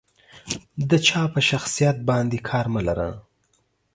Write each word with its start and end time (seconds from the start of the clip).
د 0.89 0.91
جا 1.07 1.23
په 1.33 1.39
شخصيت 1.49 1.97
باندې 2.09 2.37
کار 2.49 2.65
مه 2.73 2.81
لره. 2.87 3.09